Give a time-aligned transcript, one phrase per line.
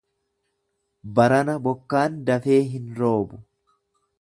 [1.19, 3.43] Barana bokkaan dafee hin roobu.